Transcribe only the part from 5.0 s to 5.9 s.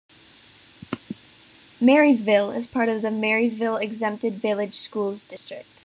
District.